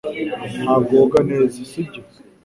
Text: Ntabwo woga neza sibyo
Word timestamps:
Ntabwo 0.63 0.91
woga 0.99 1.19
neza 1.29 1.57
sibyo 1.71 2.01